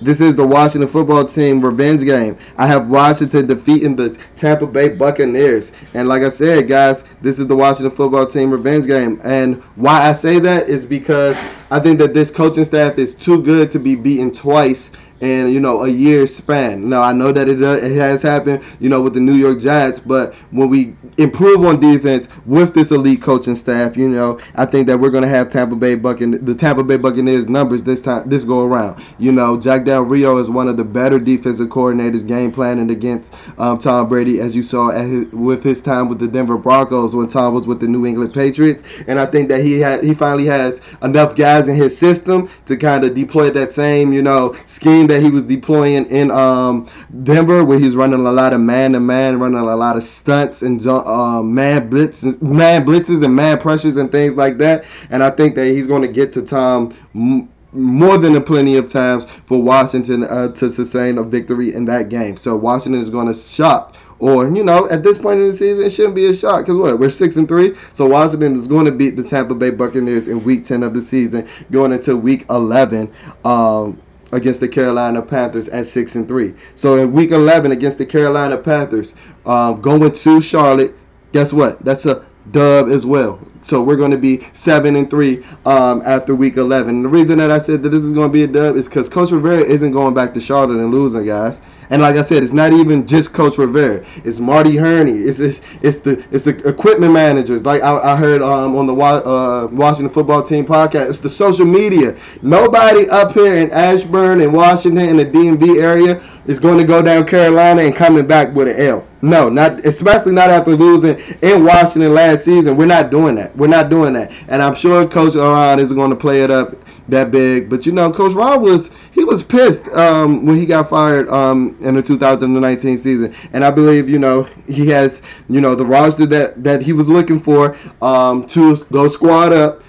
[0.04, 2.36] this is the Washington football team revenge game.
[2.58, 5.72] I have Washington defeating the Tampa Bay Buccaneers.
[5.94, 9.18] And like I said, guys, this is the Washington football team revenge game.
[9.24, 11.38] And why I say that is because
[11.70, 14.90] I think that this coaching staff is too good to be beaten twice
[15.24, 16.88] in you know a year span.
[16.88, 19.60] Now I know that it, uh, it has happened, you know, with the New York
[19.60, 24.66] Giants, but when we improve on defense with this elite coaching staff, you know, I
[24.66, 28.02] think that we're going to have Tampa Bay Buccaneers, the Tampa Bay Buccaneers numbers this
[28.02, 29.02] time, this go around.
[29.18, 33.34] You know, Jack Del Rio is one of the better defensive coordinators game planning against
[33.58, 37.28] um, Tom Brady, as you saw his, with his time with the Denver Broncos when
[37.28, 40.46] Tom was with the New England Patriots, and I think that he had he finally
[40.46, 45.06] has enough guys in his system to kind of deploy that same you know scheme
[45.06, 46.88] that he was deploying in um,
[47.22, 50.62] Denver, where he's running a lot of man to man, running a lot of stunts
[50.62, 54.84] and uh, man blitzes, man blitzes and man pressures and things like that.
[55.10, 56.94] And I think that he's going to get to Tom.
[57.14, 61.84] M- more than a plenty of times for Washington uh, to sustain a victory in
[61.86, 62.36] that game.
[62.36, 65.84] So Washington is going to shock or you know, at this point in the season,
[65.84, 67.74] it shouldn't be a shock because what we're six and three.
[67.92, 71.02] So Washington is going to beat the Tampa Bay Buccaneers in Week ten of the
[71.02, 73.12] season, going into Week eleven.
[73.44, 74.00] Um,
[74.34, 76.54] against the Carolina Panthers at six and three.
[76.74, 79.14] So in Week 11 against the Carolina Panthers,
[79.46, 80.94] um, going to Charlotte,
[81.32, 81.82] guess what?
[81.84, 83.38] That's a dub as well.
[83.64, 86.96] So we're going to be seven and three um, after week 11.
[86.96, 88.86] And the reason that I said that this is going to be a dub is
[88.86, 91.60] because Coach Rivera isn't going back to Charlotte and losing, guys.
[91.90, 94.04] And like I said, it's not even just Coach Rivera.
[94.24, 95.12] It's Marty Hurney.
[95.12, 97.64] It's it's, it's the it's the equipment managers.
[97.64, 101.10] Like I, I heard um, on the uh, Washington Football Team podcast.
[101.10, 102.16] It's the social media.
[102.42, 107.02] Nobody up here in Ashburn and Washington in the DMV area is going to go
[107.02, 109.06] down Carolina and coming back with an L.
[109.24, 112.76] No, not especially not after losing in Washington last season.
[112.76, 113.56] We're not doing that.
[113.56, 114.30] We're not doing that.
[114.48, 116.76] And I'm sure Coach Ron is going to play it up
[117.08, 117.70] that big.
[117.70, 121.74] But you know, Coach Ron was he was pissed um, when he got fired um,
[121.80, 126.26] in the 2019 season, and I believe you know he has you know the roster
[126.26, 129.82] that that he was looking for um, to go squad up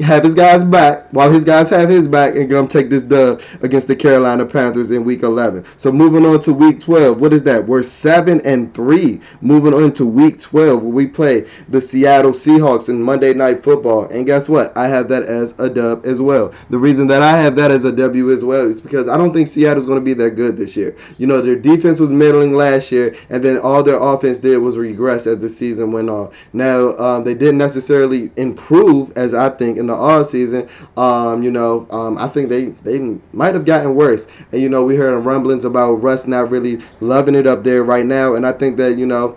[0.00, 3.40] have his guys back while his guys have his back and come take this dub
[3.62, 5.64] against the Carolina Panthers in week 11.
[5.76, 7.66] So moving on to week 12, what is that?
[7.66, 9.20] We're 7 and 3.
[9.40, 14.06] Moving on to week 12 where we play the Seattle Seahawks in Monday Night Football.
[14.06, 14.76] And guess what?
[14.76, 16.52] I have that as a dub as well.
[16.70, 19.32] The reason that I have that as a W as well is because I don't
[19.32, 20.96] think Seattle's going to be that good this year.
[21.18, 24.76] You know, their defense was middling last year and then all their offense did was
[24.76, 26.32] regress as the season went on.
[26.52, 31.50] Now, um, they didn't necessarily improve as I think in the off season, um, you
[31.50, 32.98] know, um, I think they they
[33.32, 34.26] might have gotten worse.
[34.52, 38.06] And you know, we heard rumblings about Russ not really loving it up there right
[38.06, 39.36] now, and I think that you know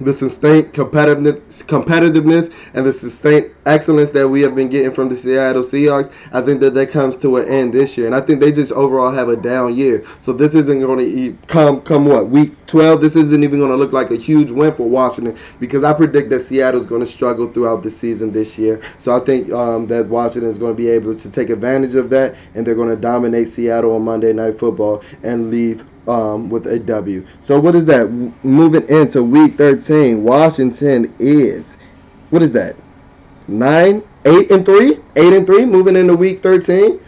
[0.00, 5.16] the sustained competitiveness, competitiveness and the sustained excellence that we have been getting from the
[5.16, 8.06] Seattle Seahawks, I think that that comes to an end this year.
[8.06, 10.04] And I think they just overall have a down year.
[10.18, 13.00] So this isn't going to come come what week 12.
[13.00, 16.30] This isn't even going to look like a huge win for Washington because I predict
[16.30, 18.82] that Seattle is going to struggle throughout the season this year.
[18.98, 22.10] So I think um, that Washington is going to be able to take advantage of
[22.10, 26.66] that, and they're going to dominate Seattle on Monday Night Football and leave um, with
[26.66, 27.26] a W.
[27.40, 28.08] So what is that?
[28.42, 31.76] Moving into week 13, Washington is
[32.30, 32.76] what is that?
[33.48, 35.64] Nine, eight and three, eight and three.
[35.64, 37.00] Moving into week 13.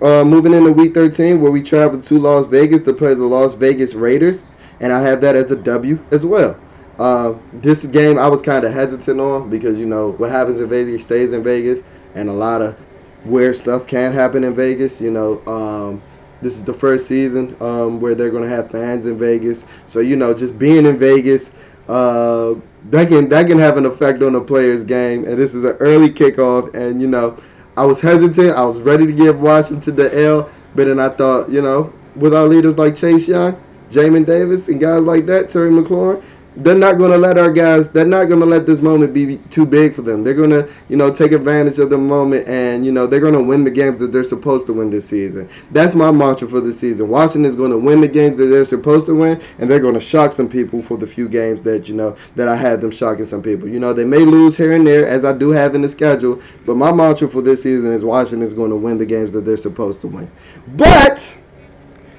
[0.00, 3.54] Uh, moving into week 13, where we travel to Las Vegas to play the Las
[3.54, 4.44] Vegas Raiders,
[4.80, 6.58] and I have that as a W as well.
[6.98, 10.68] Uh, this game I was kind of hesitant on because you know what happens in
[10.68, 11.82] Vegas stays in Vegas,
[12.14, 12.76] and a lot of
[13.24, 15.00] weird stuff can happen in Vegas.
[15.00, 15.44] You know.
[15.46, 16.02] Um,
[16.42, 19.64] this is the first season um, where they're going to have fans in Vegas.
[19.86, 21.50] So you know, just being in Vegas,
[21.88, 22.54] uh,
[22.90, 25.24] that can that can have an effect on the players' game.
[25.24, 27.38] And this is an early kickoff, and you know,
[27.76, 28.56] I was hesitant.
[28.56, 32.34] I was ready to give Washington the L, but then I thought, you know, with
[32.34, 36.22] our leaders like Chase Young, Jamin Davis, and guys like that, Terry McLaurin,
[36.56, 37.88] they're not going to let our guys.
[37.88, 40.22] They're not going to let this moment be too big for them.
[40.22, 43.34] They're going to, you know, take advantage of the moment, and you know they're going
[43.34, 45.48] to win the games that they're supposed to win this season.
[45.72, 47.08] That's my mantra for the season.
[47.08, 49.94] Washington is going to win the games that they're supposed to win, and they're going
[49.94, 52.90] to shock some people for the few games that you know that I had them
[52.90, 53.68] shocking some people.
[53.68, 56.40] You know, they may lose here and there, as I do have in the schedule,
[56.66, 59.44] but my mantra for this season is Washington is going to win the games that
[59.44, 60.30] they're supposed to win.
[60.76, 61.36] But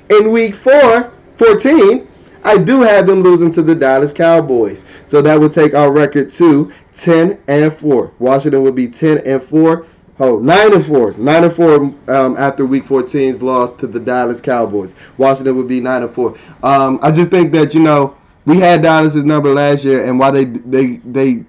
[0.09, 2.07] in week four, 14
[2.45, 4.85] I do have them losing to the Dallas Cowboys.
[5.05, 8.11] So that would take our record to 10 and 4.
[8.19, 9.85] Washington would be 10 and 4.
[10.19, 11.13] Oh, 9 and 4.
[11.13, 14.95] 9 and 4 um, after week 14's loss to the Dallas Cowboys.
[15.17, 16.37] Washington would be 9 and 4.
[16.63, 20.31] Um, I just think that, you know, we had Dallas's number last year, and while
[20.31, 21.43] they they they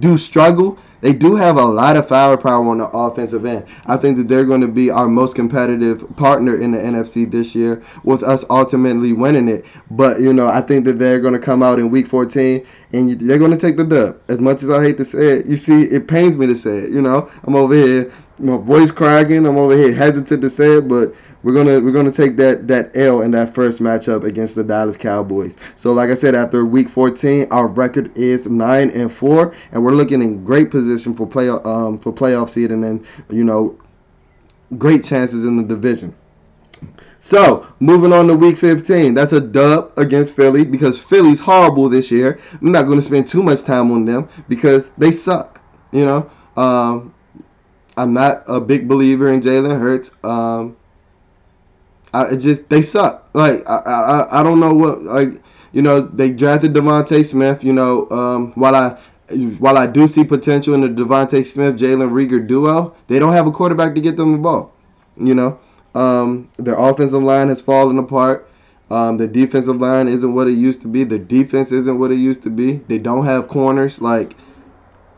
[0.00, 3.66] do struggle, they do have a lot of firepower on the offensive end.
[3.86, 7.54] I think that they're going to be our most competitive partner in the NFC this
[7.54, 9.64] year, with us ultimately winning it.
[9.90, 13.20] But you know, I think that they're going to come out in Week 14 and
[13.20, 14.20] they're going to take the dub.
[14.28, 16.78] As much as I hate to say it, you see, it pains me to say
[16.78, 16.90] it.
[16.90, 19.46] You know, I'm over here, my voice cracking.
[19.46, 22.96] I'm over here hesitant to say it, but we're gonna we're gonna take that that
[22.96, 25.56] L in that first matchup against the Dallas Cowboys.
[25.76, 29.92] So like I said, after week 14, our record is nine and four, and we're
[29.92, 33.78] looking in great position for play um for playoff seed, and then you know
[34.76, 36.14] great chances in the division.
[37.20, 39.12] So, moving on to week 15.
[39.12, 42.38] That's a dub against Philly because Philly's horrible this year.
[42.60, 45.60] I'm not going to spend too much time on them because they suck.
[45.90, 47.12] You know, um,
[47.96, 50.10] I'm not a big believer in Jalen Hurts.
[50.22, 50.76] Um,
[52.26, 53.28] I just they suck.
[53.34, 57.64] Like I, I I don't know what like you know they drafted DeVonta Smith.
[57.64, 58.98] You know um, while I
[59.58, 63.46] while I do see potential in the DeVonta Smith Jalen Reagor duo, they don't have
[63.46, 64.72] a quarterback to get them the ball.
[65.16, 65.58] You know
[65.94, 68.48] um, their offensive line has fallen apart.
[68.90, 71.04] Um, the defensive line isn't what it used to be.
[71.04, 72.76] The defense isn't what it used to be.
[72.88, 74.34] They don't have corners like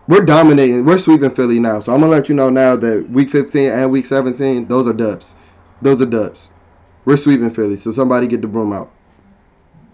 [0.09, 0.85] we're dominating.
[0.85, 1.81] We're sweeping Philly now.
[1.81, 4.93] So I'm gonna let you know now that week 15 and week 17, those are
[4.93, 5.37] dubs.
[5.83, 6.50] Those are dubs.
[7.05, 8.91] We're sweeping Philly, so somebody get the broom out.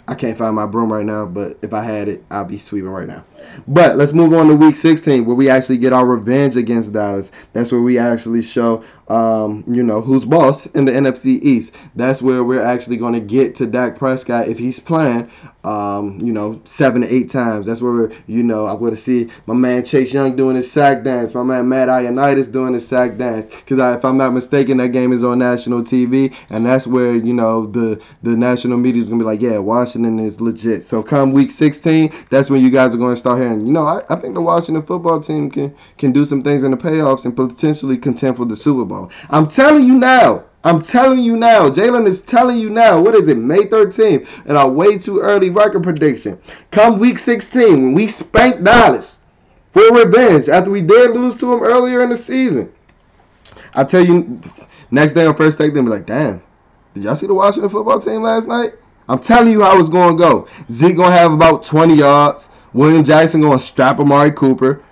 [0.08, 2.90] I can't find my broom right now, but if I had it, I'd be sweeping
[2.90, 3.24] right now.
[3.68, 7.32] But let's move on to week 16, where we actually get our revenge against Dallas.
[7.52, 11.72] That's where we actually show, um, you know, who's boss in the NFC East.
[11.94, 15.30] That's where we're actually going to get to Dak Prescott if he's playing,
[15.64, 17.66] um, you know, seven to eight times.
[17.66, 21.02] That's where, you know, I'm going to see my man Chase Young doing his sack
[21.02, 23.48] dance, my man Matt Ioannidis doing his sack dance.
[23.48, 27.34] Because if I'm not mistaken, that game is on national TV, and that's where, you
[27.34, 30.84] know, the, the national media is going to be like, yeah, Washington is legit.
[30.84, 33.84] So come week 16, that's when you guys are going to start hearing, you know,
[33.84, 37.24] I, I think the Washington football team can, can do some things in the playoffs
[37.24, 39.10] and potentially contend for the Super Bowl.
[39.30, 41.68] I'm telling you now, I'm telling you now.
[41.68, 43.00] Jalen is telling you now.
[43.00, 43.36] What is it?
[43.36, 44.46] May 13th.
[44.46, 46.40] And our way too early record prediction.
[46.70, 49.20] Come week 16, when we spank Dallas
[49.72, 52.72] for revenge after we did lose to them earlier in the season.
[53.74, 54.40] I tell you,
[54.92, 56.42] next day on first take, they'll be like, damn,
[56.94, 58.74] did y'all see the Washington football team last night?
[59.08, 60.48] I'm telling you how it's going to go.
[60.70, 62.50] Zeke going to have about 20 yards.
[62.76, 64.84] William Jackson going to strap Amari Cooper.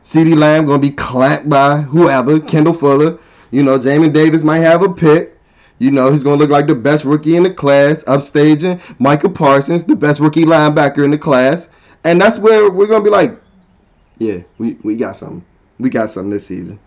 [0.00, 3.18] CeeDee Lamb going to be clamped by whoever, Kendall Fuller.
[3.50, 5.36] You know, Jamin Davis might have a pick.
[5.80, 9.28] You know, he's going to look like the best rookie in the class, upstaging Micah
[9.28, 11.68] Parsons, the best rookie linebacker in the class.
[12.04, 13.40] And that's where we're going to be like,
[14.18, 15.44] yeah, we, we got something.
[15.80, 16.78] We got something this season.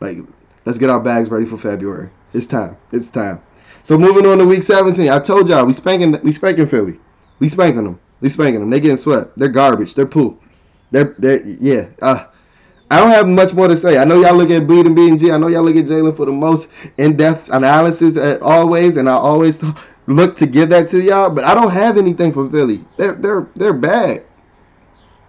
[0.00, 0.18] Like,
[0.66, 2.10] let's get our bags ready for February.
[2.34, 2.76] It's time.
[2.90, 3.40] It's time.
[3.84, 5.08] So moving on to week 17.
[5.08, 6.98] I told y'all, we spanking, we spanking Philly.
[7.38, 8.00] We spanking them.
[8.20, 8.70] We spanking them.
[8.70, 9.38] They getting swept.
[9.38, 9.94] They're garbage.
[9.94, 10.42] They're poop.
[10.90, 11.88] They're, they're yeah.
[12.02, 12.26] Uh,
[12.90, 13.98] I don't have much more to say.
[13.98, 15.32] I know y'all look at Bleeding BNG.
[15.32, 19.12] I know y'all look at Jalen for the most in-depth analysis at always, and I
[19.12, 19.62] always
[20.06, 21.30] look to give that to y'all.
[21.30, 22.84] But I don't have anything for Philly.
[22.96, 24.24] They're they're they're bad.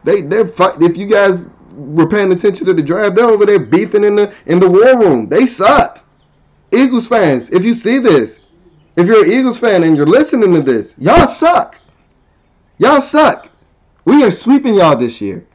[0.03, 0.49] They they're
[0.81, 4.33] if you guys were paying attention to the draft, they're over there beefing in the
[4.47, 5.29] in the war room.
[5.29, 6.03] They suck.
[6.71, 8.39] Eagles fans, if you see this,
[8.95, 11.80] if you're an Eagles fan and you're listening to this, y'all suck.
[12.81, 13.47] Y'all suck.
[14.05, 15.45] We are sweeping y'all this year.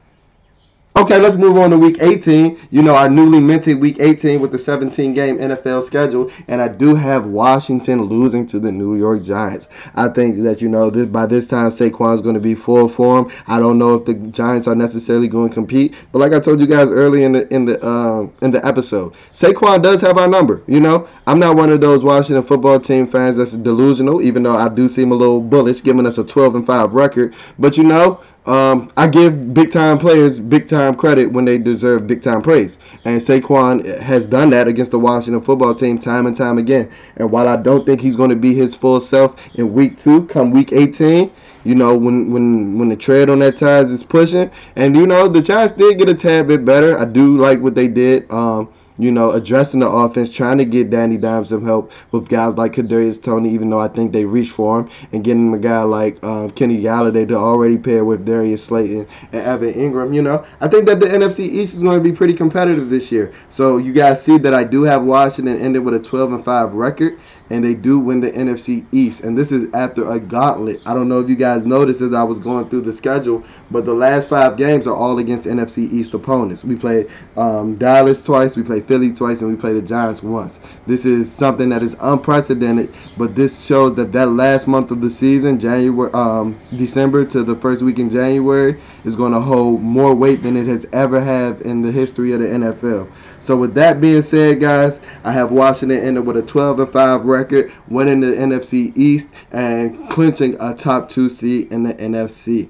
[0.96, 2.58] Okay, let's move on to week 18.
[2.70, 6.30] You know, our newly minted week 18 with the 17 game NFL schedule.
[6.48, 9.68] And I do have Washington losing to the New York Giants.
[9.94, 13.30] I think that, you know, this, by this time, Saquon's going to be full form.
[13.46, 15.94] I don't know if the Giants are necessarily going to compete.
[16.12, 19.12] But like I told you guys early in the in the um, in the episode,
[19.34, 20.62] Saquon does have our number.
[20.66, 24.56] You know, I'm not one of those Washington football team fans that's delusional, even though
[24.56, 27.34] I do seem a little bullish giving us a 12 and 5 record.
[27.58, 32.06] But, you know, um, I give big time players big time credit when they deserve
[32.06, 32.78] big time praise.
[33.04, 36.90] And Saquon has done that against the Washington football team time and time again.
[37.16, 40.26] And while I don't think he's going to be his full self in week two,
[40.26, 41.32] come week 18,
[41.64, 45.26] you know, when when when the tread on that tires is pushing, and you know
[45.26, 46.96] the Giants did get a tad bit better.
[46.96, 48.30] I do like what they did.
[48.30, 52.54] Um, you know, addressing the offense, trying to get Danny Dimes some help with guys
[52.56, 55.82] like Kadarius Toney, even though I think they reached for him, and getting a guy
[55.82, 60.14] like um, Kenny Golladay to already pair with Darius Slayton and Evan Engram.
[60.14, 63.12] You know, I think that the NFC East is going to be pretty competitive this
[63.12, 63.32] year.
[63.50, 66.74] So you guys see that I do have Washington ended with a 12 and 5
[66.74, 67.18] record
[67.50, 69.20] and they do win the NFC East.
[69.20, 70.80] And this is after a gauntlet.
[70.86, 73.84] I don't know if you guys noticed as I was going through the schedule, but
[73.84, 76.64] the last five games are all against NFC East opponents.
[76.64, 80.58] We played um, Dallas twice, we played Philly twice, and we played the Giants once.
[80.86, 85.10] This is something that is unprecedented, but this shows that that last month of the
[85.10, 90.14] season, January, um, December to the first week in January, is going to hold more
[90.14, 93.10] weight than it has ever had in the history of the NFL.
[93.46, 97.26] So with that being said, guys, I have Washington ended with a 12 and 5
[97.26, 102.68] record, winning the NFC East and clinching a top two seed in the NFC.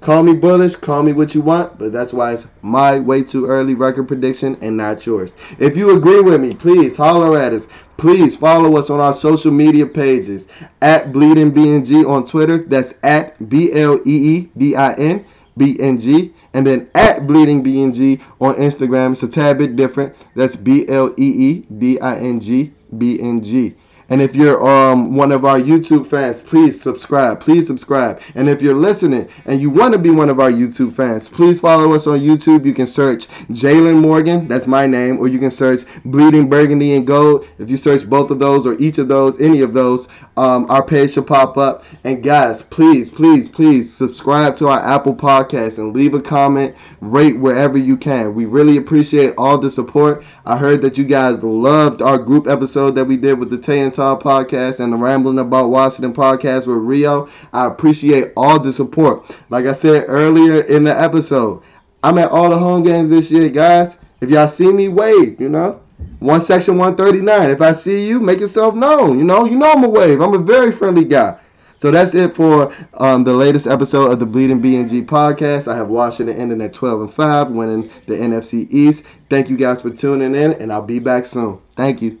[0.00, 3.44] Call me bullish, call me what you want, but that's why it's my way too
[3.44, 5.36] early record prediction and not yours.
[5.58, 7.66] If you agree with me, please holler at us.
[7.98, 10.48] Please follow us on our social media pages
[10.80, 12.64] at Bleeding BNG on Twitter.
[12.64, 15.26] That's at B L E E D I N
[15.56, 19.12] B N G and then at Bleeding BNG on Instagram.
[19.12, 20.14] It's a tad bit different.
[20.34, 23.74] That's B L E E D I N G B N G.
[24.08, 27.40] And if you're um, one of our YouTube fans, please subscribe.
[27.40, 28.20] Please subscribe.
[28.34, 31.60] And if you're listening and you want to be one of our YouTube fans, please
[31.60, 32.66] follow us on YouTube.
[32.66, 37.06] You can search Jalen Morgan, that's my name, or you can search Bleeding Burgundy and
[37.06, 37.46] Gold.
[37.58, 40.82] If you search both of those or each of those, any of those, um, our
[40.82, 41.84] page should pop up.
[42.04, 47.38] And guys, please, please, please subscribe to our Apple podcast and leave a comment, rate
[47.38, 48.34] wherever you can.
[48.34, 50.24] We really appreciate all the support.
[50.44, 53.80] I heard that you guys loved our group episode that we did with the Tay
[53.94, 57.28] Talk podcast and the Rambling About Washington podcast with Rio.
[57.52, 59.36] I appreciate all the support.
[59.50, 61.62] Like I said earlier in the episode,
[62.02, 63.98] I'm at all the home games this year, guys.
[64.20, 65.80] If y'all see me, wave, you know.
[66.18, 67.50] One section 139.
[67.50, 69.18] If I see you, make yourself known.
[69.18, 70.20] You know, you know I'm a wave.
[70.20, 71.38] I'm a very friendly guy.
[71.76, 75.70] So that's it for um, the latest episode of the Bleeding BNG podcast.
[75.70, 79.04] I have Washington ending at 12 and 5, winning the NFC East.
[79.28, 81.60] Thank you guys for tuning in, and I'll be back soon.
[81.76, 82.18] Thank you.